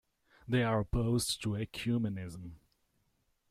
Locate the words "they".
0.47-0.63